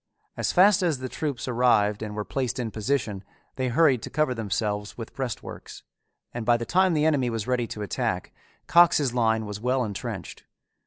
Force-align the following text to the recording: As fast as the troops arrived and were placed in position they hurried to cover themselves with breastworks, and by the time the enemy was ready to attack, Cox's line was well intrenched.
As 0.35 0.51
fast 0.51 0.81
as 0.81 0.97
the 0.97 1.07
troops 1.07 1.47
arrived 1.47 2.01
and 2.01 2.15
were 2.15 2.25
placed 2.25 2.57
in 2.57 2.71
position 2.71 3.23
they 3.55 3.67
hurried 3.69 4.01
to 4.01 4.09
cover 4.09 4.33
themselves 4.33 4.97
with 4.97 5.13
breastworks, 5.13 5.83
and 6.33 6.43
by 6.43 6.57
the 6.57 6.65
time 6.65 6.95
the 6.95 7.05
enemy 7.05 7.29
was 7.29 7.45
ready 7.45 7.67
to 7.67 7.83
attack, 7.83 8.33
Cox's 8.65 9.13
line 9.13 9.45
was 9.45 9.59
well 9.59 9.83
intrenched. 9.83 10.43